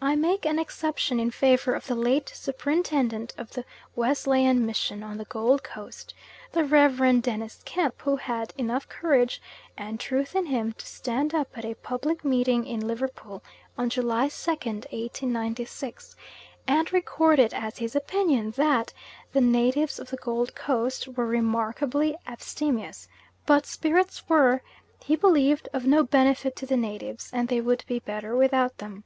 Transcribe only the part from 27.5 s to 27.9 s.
would